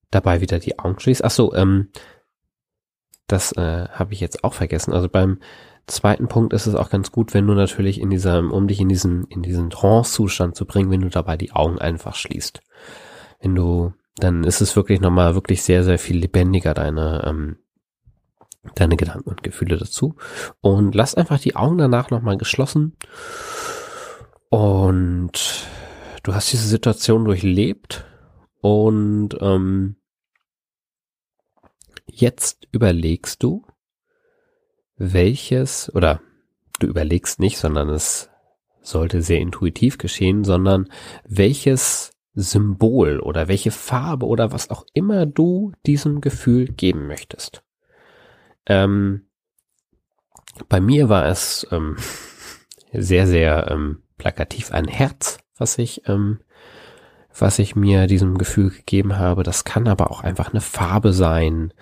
dabei 0.09 0.41
wieder 0.41 0.57
die 0.57 0.79
Augen 0.79 0.99
schließt. 0.99 1.23
Ach 1.23 1.29
so, 1.29 1.53
ähm, 1.53 1.91
das 3.27 3.51
äh, 3.51 3.89
habe 3.89 4.13
ich 4.13 4.21
jetzt 4.21 4.43
auch 4.43 4.55
vergessen. 4.55 4.91
Also 4.91 5.07
beim 5.07 5.39
zweiten 5.85 6.27
Punkt 6.27 6.53
ist 6.53 6.65
es 6.65 6.73
auch 6.73 6.89
ganz 6.89 7.11
gut, 7.11 7.35
wenn 7.35 7.45
du 7.45 7.53
natürlich 7.53 8.01
in 8.01 8.09
diesem, 8.09 8.51
um 8.51 8.67
dich 8.67 8.79
in 8.79 8.89
diesen, 8.89 9.25
in 9.25 9.43
diesen 9.43 9.69
Trance-Zustand 9.69 10.55
zu 10.55 10.65
bringen, 10.65 10.89
wenn 10.89 11.01
du 11.01 11.09
dabei 11.09 11.37
die 11.37 11.51
Augen 11.51 11.77
einfach 11.77 12.15
schließt. 12.15 12.61
Wenn 13.39 13.53
du 13.53 13.93
dann 14.15 14.43
ist 14.43 14.61
es 14.61 14.75
wirklich 14.75 14.99
nochmal 14.99 15.35
wirklich 15.35 15.63
sehr, 15.63 15.83
sehr 15.83 15.99
viel 15.99 16.17
lebendiger, 16.17 16.73
deine, 16.73 17.23
ähm, 17.25 17.57
deine 18.75 18.97
Gedanken 18.97 19.29
und 19.29 19.43
Gefühle 19.43 19.77
dazu. 19.77 20.15
Und 20.61 20.95
lass 20.95 21.15
einfach 21.15 21.39
die 21.39 21.55
Augen 21.55 21.77
danach 21.77 22.09
nochmal 22.09 22.37
geschlossen. 22.37 22.97
Und 24.49 25.65
du 26.23 26.33
hast 26.33 26.51
diese 26.51 26.67
Situation 26.67 27.25
durchlebt 27.25 28.05
und 28.59 29.29
ähm, 29.39 29.95
jetzt 32.05 32.67
überlegst 32.71 33.41
du, 33.41 33.65
welches, 34.97 35.93
oder 35.95 36.21
du 36.79 36.87
überlegst 36.87 37.39
nicht, 37.39 37.57
sondern 37.57 37.89
es 37.89 38.29
sollte 38.81 39.21
sehr 39.21 39.39
intuitiv 39.39 39.97
geschehen, 39.97 40.43
sondern 40.43 40.89
welches 41.27 42.10
Symbol 42.33 43.19
oder 43.19 43.47
welche 43.47 43.71
Farbe 43.71 44.25
oder 44.25 44.51
was 44.51 44.69
auch 44.69 44.85
immer 44.93 45.25
du 45.25 45.73
diesem 45.85 46.21
Gefühl 46.21 46.65
geben 46.67 47.07
möchtest. 47.07 47.63
Ähm, 48.65 49.27
bei 50.69 50.79
mir 50.79 51.09
war 51.09 51.25
es 51.25 51.67
ähm, 51.71 51.97
sehr, 52.93 53.27
sehr 53.27 53.69
ähm, 53.69 54.03
plakativ 54.17 54.71
ein 54.71 54.87
Herz, 54.87 55.39
was 55.57 55.77
ich, 55.77 56.07
ähm, 56.07 56.39
was 57.37 57.59
ich 57.59 57.75
mir 57.75 58.07
diesem 58.07 58.37
Gefühl 58.37 58.69
gegeben 58.69 59.17
habe. 59.17 59.43
Das 59.43 59.63
kann 59.63 59.87
aber 59.87 60.11
auch 60.11 60.21
einfach 60.21 60.51
eine 60.51 60.61
Farbe 60.61 61.13
sein. 61.13 61.73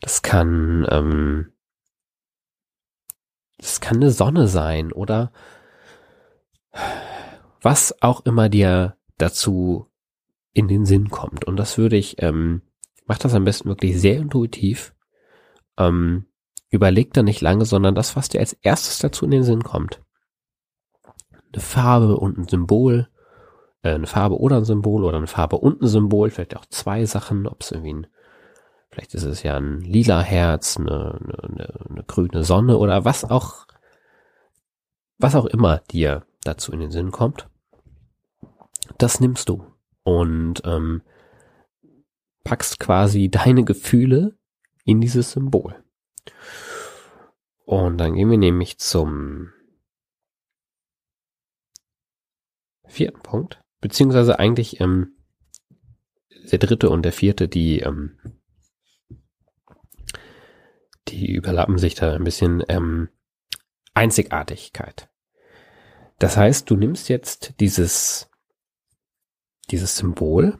Das 0.00 0.22
kann, 0.22 0.86
ähm, 0.90 1.52
das 3.58 3.80
kann 3.80 3.96
eine 3.96 4.10
Sonne 4.10 4.48
sein 4.48 4.92
oder 4.92 5.32
was 7.60 8.02
auch 8.02 8.24
immer 8.26 8.48
dir 8.48 8.96
dazu 9.18 9.86
in 10.52 10.68
den 10.68 10.84
Sinn 10.84 11.10
kommt. 11.10 11.44
Und 11.44 11.56
das 11.56 11.78
würde 11.78 11.96
ich 11.96 12.22
ähm, 12.22 12.62
mach 13.06 13.18
das 13.18 13.34
am 13.34 13.44
besten 13.44 13.68
wirklich 13.68 14.00
sehr 14.00 14.16
intuitiv. 14.16 14.94
Ähm, 15.76 16.26
überleg 16.70 17.12
da 17.12 17.22
nicht 17.22 17.40
lange, 17.40 17.64
sondern 17.64 17.94
das, 17.94 18.16
was 18.16 18.28
dir 18.28 18.40
als 18.40 18.54
erstes 18.54 18.98
dazu 18.98 19.24
in 19.24 19.30
den 19.30 19.44
Sinn 19.44 19.62
kommt. 19.62 20.02
Eine 21.52 21.62
Farbe 21.62 22.16
und 22.16 22.38
ein 22.38 22.48
Symbol, 22.48 23.08
äh, 23.82 23.94
eine 23.94 24.06
Farbe 24.06 24.38
oder 24.38 24.56
ein 24.56 24.64
Symbol 24.64 25.04
oder 25.04 25.18
eine 25.18 25.26
Farbe 25.26 25.56
und 25.56 25.82
ein 25.82 25.88
Symbol, 25.88 26.30
vielleicht 26.30 26.56
auch 26.56 26.66
zwei 26.66 27.04
Sachen, 27.04 27.46
ob 27.46 27.62
es 27.62 27.70
irgendwie 27.70 27.94
ein, 27.94 28.06
vielleicht 28.90 29.14
ist 29.14 29.24
es 29.24 29.42
ja 29.42 29.56
ein 29.56 29.80
lila 29.80 30.20
Herz, 30.20 30.76
eine, 30.76 31.20
eine, 31.42 31.86
eine 31.88 32.04
grüne 32.04 32.44
Sonne 32.44 32.78
oder 32.78 33.04
was 33.04 33.24
auch, 33.24 33.66
was 35.18 35.36
auch 35.36 35.46
immer 35.46 35.78
dir 35.90 36.26
dazu 36.42 36.72
in 36.72 36.80
den 36.80 36.90
Sinn 36.90 37.12
kommt. 37.12 37.48
Das 38.98 39.20
nimmst 39.20 39.48
du 39.48 39.64
und 40.02 40.62
ähm, 40.64 41.02
packst 42.44 42.78
quasi 42.78 43.28
deine 43.30 43.64
Gefühle 43.64 44.38
in 44.84 45.00
dieses 45.00 45.32
Symbol. 45.32 45.82
Und 47.64 47.98
dann 47.98 48.14
gehen 48.14 48.30
wir 48.30 48.38
nämlich 48.38 48.78
zum 48.78 49.52
vierten 52.86 53.22
Punkt, 53.22 53.62
beziehungsweise 53.80 54.38
eigentlich 54.38 54.80
ähm, 54.80 55.16
der 56.50 56.58
dritte 56.58 56.90
und 56.90 57.02
der 57.02 57.12
vierte, 57.12 57.48
die 57.48 57.80
ähm, 57.80 58.18
die 61.08 61.32
überlappen 61.32 61.78
sich 61.78 61.94
da 61.94 62.14
ein 62.14 62.24
bisschen 62.24 62.62
ähm, 62.68 63.08
Einzigartigkeit. 63.94 65.08
Das 66.18 66.36
heißt, 66.36 66.68
du 66.70 66.76
nimmst 66.76 67.08
jetzt 67.08 67.60
dieses 67.60 68.30
dieses 69.66 69.96
Symbol, 69.96 70.58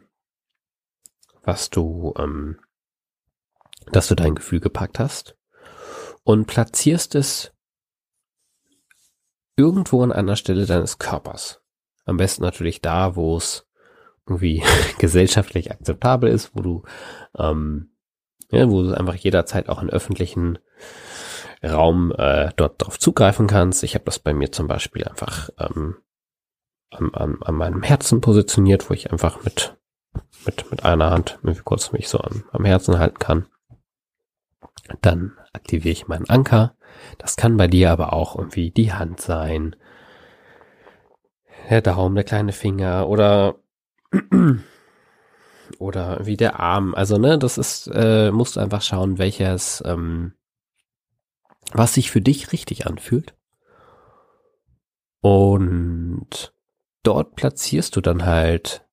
was 1.43 1.71
du, 1.71 2.15
ähm, 2.19 2.59
dass 3.93 4.09
du 4.09 4.15
dein 4.15 4.35
Gefühl 4.35 4.61
gepackt 4.61 4.99
hast 4.99 5.37
und 6.23 6.47
platzierst 6.47 7.15
es 7.15 7.53
irgendwo 9.57 10.03
an 10.03 10.13
einer 10.13 10.37
Stelle 10.37 10.67
deines 10.67 10.99
Körpers. 10.99 11.63
Am 12.05 12.17
besten 12.17 12.43
natürlich 12.43 12.81
da, 12.81 13.17
wo 13.17 13.37
es 13.37 13.67
irgendwie 14.27 14.63
gesellschaftlich 14.99 15.71
akzeptabel 15.71 16.31
ist, 16.31 16.55
wo 16.55 16.63
du, 16.63 16.83
ähm, 17.37 17.91
ja, 18.51 18.69
wo 18.71 18.83
du 18.83 18.97
einfach 18.97 19.15
jederzeit 19.15 19.69
auch 19.69 19.83
in 19.83 19.91
öffentlichen 19.91 20.59
Raum 21.63 22.13
äh, 22.17 22.51
dort 22.57 22.83
drauf 22.83 22.99
zugreifen 22.99 23.47
kannst. 23.47 23.83
Ich 23.85 23.95
habe 23.95 24.05
das 24.05 24.19
bei 24.19 24.35
mir 24.35 24.53
zum 24.53 24.67
Beispiel 24.67 25.05
einfach 25.05 25.51
ähm, 25.59 25.97
an, 26.95 27.15
an, 27.15 27.39
an 27.43 27.55
meinem 27.55 27.83
Herzen 27.83 28.21
positioniert, 28.21 28.89
wo 28.89 28.95
ich 28.95 29.13
einfach 29.13 29.45
mit, 29.45 29.77
mit, 30.47 30.71
mit 30.71 30.85
einer 30.85 31.11
Hand 31.11 31.39
irgendwie 31.43 31.63
kurz 31.63 31.93
mich 31.93 32.09
so 32.09 32.19
am, 32.19 32.45
am 32.53 32.65
Herzen 32.65 32.99
halten 32.99 33.19
kann. 33.19 33.47
Dann 35.01 35.33
aktiviere 35.53 35.93
ich 35.93 36.09
meinen 36.09 36.29
Anker. 36.29 36.77
Das 37.19 37.37
kann 37.37 37.57
bei 37.57 37.69
dir 37.69 37.91
aber 37.91 38.13
auch 38.13 38.37
irgendwie 38.37 38.71
die 38.71 38.93
Hand 38.93 39.21
sein, 39.21 39.77
der 41.71 41.83
Daumen, 41.83 42.15
der 42.15 42.25
kleine 42.25 42.53
Finger 42.53 43.09
oder 43.09 43.57
oder 45.79 46.27
wie 46.27 46.37
der 46.37 46.61
Arm. 46.61 46.95
Also 46.95 47.19
ne, 47.19 47.39
das 47.39 47.59
ist 47.59 47.91
äh, 47.93 48.31
musst 48.31 48.57
du 48.57 48.61
einfach 48.61 48.83
schauen, 48.83 49.19
welches 49.19 49.83
ähm, 49.87 50.35
was 51.73 51.95
sich 51.95 52.11
für 52.11 52.21
dich 52.21 52.53
richtig 52.53 52.87
anfühlt. 52.87 53.35
Und 55.21 56.54
dort 57.05 57.37
platzierst 57.37 57.95
du 57.95 58.01
dann 58.01 58.27
halt 58.27 58.85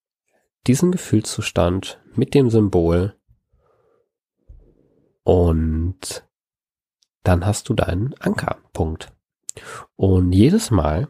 diesen 0.67 0.91
Gefühlszustand 0.91 1.99
mit 2.13 2.33
dem 2.35 2.49
Symbol 2.49 3.15
und 5.23 6.27
dann 7.23 7.45
hast 7.45 7.69
du 7.69 7.73
deinen 7.73 8.13
Ankerpunkt. 8.19 9.11
Und 9.95 10.31
jedes 10.31 10.71
Mal, 10.71 11.07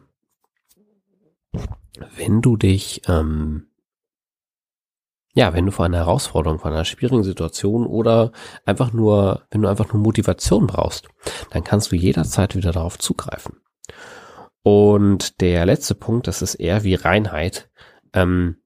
wenn 2.16 2.40
du 2.42 2.56
dich, 2.56 3.02
ähm, 3.08 3.68
ja, 5.34 5.54
wenn 5.54 5.66
du 5.66 5.72
vor 5.72 5.86
einer 5.86 5.98
Herausforderung, 5.98 6.58
vor 6.58 6.70
einer 6.70 6.84
schwierigen 6.84 7.24
Situation 7.24 7.86
oder 7.86 8.32
einfach 8.66 8.92
nur, 8.92 9.46
wenn 9.50 9.62
du 9.62 9.68
einfach 9.68 9.92
nur 9.92 10.02
Motivation 10.02 10.66
brauchst, 10.66 11.08
dann 11.50 11.64
kannst 11.64 11.92
du 11.92 11.96
jederzeit 11.96 12.54
wieder 12.54 12.72
darauf 12.72 12.98
zugreifen. 12.98 13.60
Und 14.62 15.40
der 15.40 15.66
letzte 15.66 15.94
Punkt, 15.94 16.28
das 16.28 16.42
ist 16.42 16.54
eher 16.54 16.84
wie 16.84 16.94
Reinheit. 16.94 17.70
Ähm, 18.12 18.56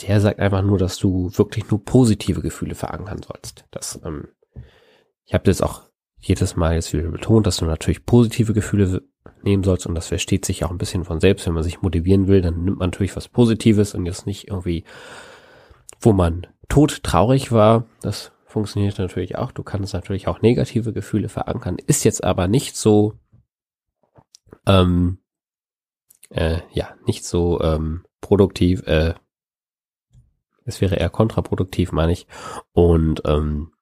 der 0.00 0.20
sagt 0.20 0.40
einfach 0.40 0.62
nur, 0.62 0.78
dass 0.78 0.98
du 0.98 1.30
wirklich 1.34 1.70
nur 1.70 1.84
positive 1.84 2.40
Gefühle 2.40 2.74
verankern 2.74 3.20
sollst. 3.22 3.64
Das, 3.70 4.00
ähm, 4.04 4.28
ich 5.24 5.34
habe 5.34 5.44
das 5.44 5.60
auch 5.60 5.82
jedes 6.18 6.56
Mal 6.56 6.74
jetzt 6.74 6.92
wieder 6.92 7.08
betont, 7.10 7.46
dass 7.46 7.58
du 7.58 7.64
natürlich 7.64 8.04
positive 8.06 8.54
Gefühle 8.54 9.02
nehmen 9.42 9.62
sollst 9.62 9.86
und 9.86 9.94
das 9.94 10.08
versteht 10.08 10.44
sich 10.44 10.64
auch 10.64 10.70
ein 10.70 10.78
bisschen 10.78 11.04
von 11.04 11.20
selbst. 11.20 11.46
Wenn 11.46 11.54
man 11.54 11.62
sich 11.62 11.82
motivieren 11.82 12.28
will, 12.28 12.40
dann 12.40 12.64
nimmt 12.64 12.78
man 12.78 12.90
natürlich 12.90 13.14
was 13.14 13.28
Positives 13.28 13.94
und 13.94 14.06
jetzt 14.06 14.26
nicht 14.26 14.48
irgendwie, 14.48 14.84
wo 16.00 16.12
man 16.12 16.46
tot 16.68 17.02
traurig 17.02 17.52
war. 17.52 17.86
Das 18.00 18.32
funktioniert 18.46 18.98
natürlich 18.98 19.36
auch. 19.36 19.52
Du 19.52 19.62
kannst 19.62 19.94
natürlich 19.94 20.28
auch 20.28 20.40
negative 20.40 20.92
Gefühle 20.92 21.28
verankern. 21.28 21.76
Ist 21.86 22.04
jetzt 22.04 22.24
aber 22.24 22.48
nicht 22.48 22.76
so, 22.76 23.14
ähm, 24.66 25.18
äh, 26.34 26.60
ja, 26.72 26.94
nicht 27.06 27.24
so 27.24 27.60
ähm, 27.60 28.04
produktiv, 28.20 28.82
äh, 28.86 29.14
es 30.64 30.80
wäre 30.80 30.96
eher 30.96 31.10
kontraproduktiv, 31.10 31.92
meine 31.92 32.12
ich, 32.12 32.26
und 32.72 33.22
ähm, 33.24 33.72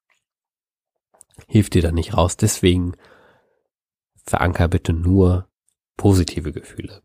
hilft 1.47 1.75
dir 1.75 1.83
da 1.83 1.93
nicht 1.93 2.17
raus. 2.17 2.37
Deswegen 2.37 2.95
veranker 4.25 4.69
bitte 4.69 4.93
nur 4.93 5.49
positive 5.97 6.53
Gefühle. 6.53 7.03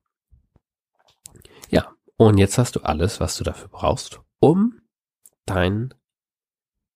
Ja, 1.69 1.93
und 2.17 2.37
jetzt 2.37 2.57
hast 2.57 2.75
du 2.75 2.81
alles, 2.81 3.19
was 3.19 3.37
du 3.37 3.43
dafür 3.43 3.69
brauchst, 3.69 4.19
um 4.39 4.81
dein 5.45 5.93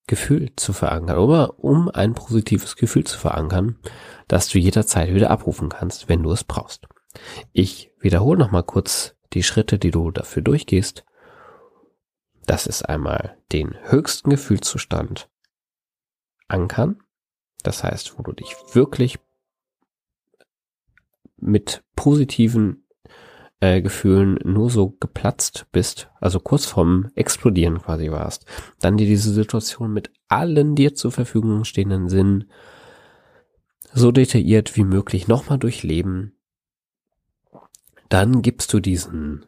Gefühl 0.08 0.54
zu 0.56 0.72
verankern 0.72 1.18
oder 1.18 1.58
um 1.60 1.88
ein 1.88 2.14
positives 2.14 2.76
Gefühl 2.76 3.04
zu 3.04 3.18
verankern, 3.18 3.78
das 4.28 4.48
du 4.48 4.58
jederzeit 4.58 5.14
wieder 5.14 5.30
abrufen 5.30 5.68
kannst, 5.68 6.08
wenn 6.08 6.22
du 6.22 6.32
es 6.32 6.44
brauchst. 6.44 6.88
Ich 7.52 7.90
wiederhole 7.98 8.38
nochmal 8.38 8.62
kurz 8.62 9.14
die 9.32 9.42
Schritte, 9.42 9.78
die 9.78 9.90
du 9.90 10.10
dafür 10.10 10.42
durchgehst. 10.42 11.04
Das 12.46 12.66
ist 12.66 12.82
einmal 12.82 13.38
den 13.52 13.76
höchsten 13.90 14.30
Gefühlszustand 14.30 15.28
ankern. 16.48 17.02
Das 17.62 17.84
heißt, 17.84 18.18
wo 18.18 18.22
du 18.22 18.32
dich 18.32 18.54
wirklich 18.72 19.18
mit 21.36 21.82
positiven 21.96 22.86
äh, 23.60 23.80
Gefühlen 23.80 24.38
nur 24.44 24.70
so 24.70 24.90
geplatzt 24.90 25.66
bist, 25.72 26.10
also 26.20 26.40
kurz 26.40 26.66
vorm 26.66 27.10
Explodieren 27.14 27.80
quasi 27.80 28.10
warst, 28.10 28.44
dann 28.80 28.96
dir 28.96 29.06
diese 29.06 29.32
Situation 29.32 29.92
mit 29.92 30.12
allen 30.28 30.74
dir 30.74 30.94
zur 30.94 31.12
Verfügung 31.12 31.64
stehenden 31.64 32.08
Sinnen 32.08 32.50
so 33.92 34.10
detailliert 34.10 34.76
wie 34.76 34.84
möglich 34.84 35.28
nochmal 35.28 35.58
durchleben, 35.58 36.36
dann 38.12 38.42
gibst 38.42 38.74
du 38.74 38.80
diesen 38.80 39.46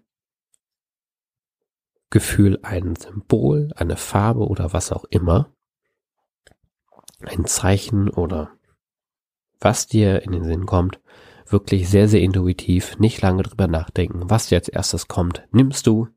Gefühl 2.09 2.61
ein 2.62 2.96
Symbol, 2.96 3.72
eine 3.77 3.96
Farbe 3.98 4.46
oder 4.48 4.72
was 4.72 4.90
auch 4.90 5.05
immer, 5.11 5.53
ein 7.20 7.44
Zeichen 7.44 8.09
oder 8.09 8.53
was 9.61 9.87
dir 9.87 10.22
in 10.22 10.33
den 10.33 10.44
Sinn 10.44 10.64
kommt, 10.64 10.98
wirklich 11.46 11.90
sehr, 11.90 12.09
sehr 12.09 12.22
intuitiv, 12.22 12.98
nicht 12.98 13.20
lange 13.20 13.42
drüber 13.42 13.66
nachdenken, 13.66 14.31
was 14.31 14.46
dir 14.46 14.57
als 14.57 14.68
erstes 14.68 15.09
kommt, 15.09 15.46
nimmst 15.50 15.87
du, 15.87 16.09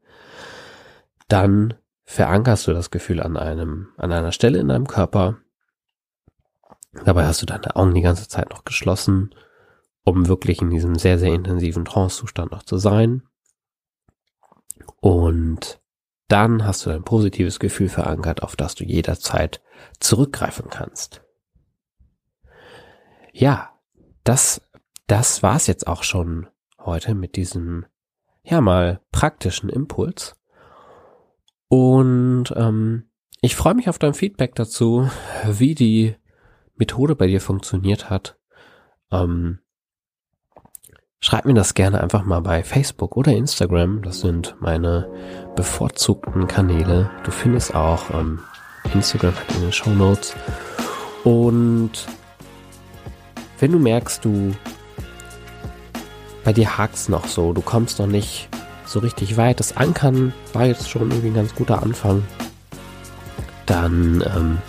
dann 1.27 1.73
verankerst 2.05 2.65
du 2.67 2.73
das 2.73 2.91
Gefühl 2.91 3.21
an 3.21 3.35
einem, 3.35 3.89
an 3.97 4.13
einer 4.13 4.31
Stelle 4.31 4.59
in 4.59 4.69
deinem 4.69 4.87
Körper. 4.87 5.37
Dabei 7.03 7.25
hast 7.25 7.41
du 7.41 7.45
deine 7.45 7.75
Augen 7.75 7.93
die 7.93 8.01
ganze 8.01 8.29
Zeit 8.29 8.49
noch 8.51 8.63
geschlossen 8.63 9.35
um 10.07 10.27
wirklich 10.27 10.61
in 10.61 10.69
diesem 10.69 10.95
sehr, 10.95 11.19
sehr 11.19 11.33
intensiven 11.33 11.83
Trance-Zustand 11.83 12.53
noch 12.53 12.63
zu 12.63 12.77
sein. 12.77 13.23
Und 15.01 15.81
dann 16.29 16.65
hast 16.65 16.85
du 16.85 16.91
ein 16.91 17.03
positives 17.03 17.59
Gefühl 17.59 17.89
verankert, 17.89 18.41
auf 18.41 18.55
das 18.55 18.73
du 18.75 18.85
jederzeit 18.85 19.61
zurückgreifen 19.99 20.69
kannst. 20.69 21.23
Ja, 23.33 23.77
das, 24.23 24.61
das 25.07 25.43
war's 25.43 25.67
jetzt 25.67 25.87
auch 25.87 26.03
schon 26.03 26.47
heute 26.79 27.13
mit 27.13 27.35
diesem, 27.35 27.85
ja 28.43 28.61
mal 28.61 29.01
praktischen 29.11 29.69
Impuls. 29.69 30.37
Und 31.67 32.53
ähm, 32.55 33.09
ich 33.41 33.57
freue 33.57 33.75
mich 33.75 33.89
auf 33.89 33.99
dein 33.99 34.13
Feedback 34.13 34.55
dazu, 34.55 35.09
wie 35.45 35.75
die 35.75 36.15
Methode 36.75 37.17
bei 37.17 37.27
dir 37.27 37.41
funktioniert 37.41 38.09
hat. 38.09 38.39
Ähm, 39.11 39.59
Schreib 41.19 41.45
mir 41.45 41.55
das 41.55 41.73
gerne 41.73 41.99
einfach 41.99 42.23
mal 42.23 42.41
bei 42.41 42.63
Facebook 42.63 43.17
oder 43.17 43.33
Instagram. 43.33 44.03
Das 44.03 44.19
sind 44.19 44.55
meine 44.59 45.09
bevorzugten 45.55 46.47
Kanäle. 46.47 47.09
Du 47.23 47.31
findest 47.31 47.73
auch 47.73 48.11
ähm, 48.11 48.39
Instagram 48.93 49.33
in 49.55 49.61
den 49.61 49.71
Show 49.73 49.89
Notes. 49.89 50.35
Und 51.23 51.91
wenn 53.59 53.71
du 53.71 53.79
merkst, 53.79 54.23
du 54.23 54.53
bei 56.43 56.53
dir 56.53 56.77
hakt's 56.77 57.09
noch 57.09 57.25
so, 57.27 57.51
du 57.51 57.61
kommst 57.61 57.97
noch 57.99 58.07
nicht 58.07 58.47
so 58.85 58.99
richtig 58.99 59.37
weit. 59.37 59.59
Das 59.59 59.75
Ankern 59.75 60.33
war 60.53 60.65
jetzt 60.65 60.87
schon 60.87 61.09
irgendwie 61.09 61.27
ein 61.29 61.33
ganz 61.33 61.55
guter 61.55 61.81
Anfang. 61.81 62.23
Dann 63.65 64.23
ähm, 64.35 64.59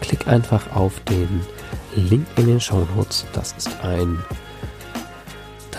klick 0.00 0.28
einfach 0.28 0.74
auf 0.74 1.00
den 1.00 1.40
Link 1.96 2.26
in 2.36 2.46
den 2.46 2.60
Show 2.60 2.86
Notes. 2.96 3.26
Das 3.32 3.52
ist 3.58 3.68
ein. 3.82 4.22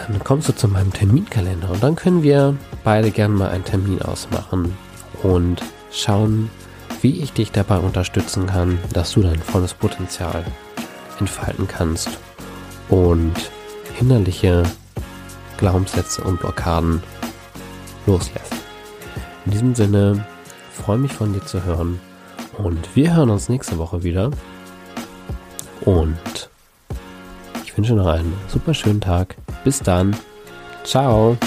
Dann 0.09 0.23
kommst 0.23 0.49
du 0.49 0.55
zu 0.55 0.67
meinem 0.67 0.91
Terminkalender 0.91 1.69
und 1.69 1.83
dann 1.83 1.95
können 1.95 2.23
wir 2.23 2.57
beide 2.83 3.11
gerne 3.11 3.35
mal 3.35 3.49
einen 3.49 3.63
Termin 3.63 4.01
ausmachen 4.01 4.75
und 5.21 5.61
schauen, 5.91 6.49
wie 7.01 7.21
ich 7.21 7.31
dich 7.31 7.51
dabei 7.51 7.77
unterstützen 7.77 8.47
kann, 8.47 8.79
dass 8.91 9.11
du 9.11 9.21
dein 9.21 9.39
volles 9.39 9.75
Potenzial 9.75 10.43
entfalten 11.19 11.67
kannst 11.67 12.09
und 12.89 13.35
hinderliche 13.93 14.63
Glaubenssätze 15.57 16.23
und 16.23 16.39
Blockaden 16.39 17.03
loslässt. 18.07 18.53
In 19.45 19.51
diesem 19.51 19.75
Sinne 19.75 20.25
freue 20.73 20.97
mich 20.97 21.13
von 21.13 21.33
dir 21.33 21.45
zu 21.45 21.63
hören 21.63 21.99
und 22.57 22.95
wir 22.95 23.15
hören 23.15 23.29
uns 23.29 23.47
nächste 23.47 23.77
Woche 23.77 24.03
wieder. 24.03 24.31
Und 25.81 26.49
ich 27.63 27.77
wünsche 27.77 27.93
noch 27.93 28.07
einen 28.07 28.33
super 28.47 28.73
schönen 28.73 29.01
Tag. 29.01 29.35
Bis 29.63 29.79
dann. 29.79 30.15
Ciao. 30.83 31.37